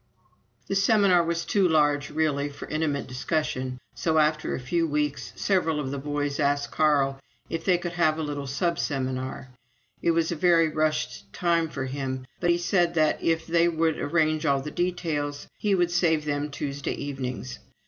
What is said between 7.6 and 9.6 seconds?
they could have a little sub seminar.